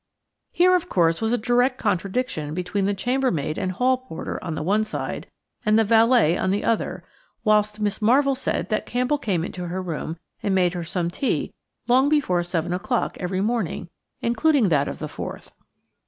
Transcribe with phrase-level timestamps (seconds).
[0.51, 4.63] Here, of course, was a direct contradiction between the chambermaid and hall porter on the
[4.63, 5.27] one side,
[5.63, 7.03] and the valet on the other,
[7.43, 11.53] whilst Miss Marvell said that Campbell came into her room and made her some tea
[11.87, 13.89] long before seven o'clock every morning,
[14.23, 15.51] including that of the 4th.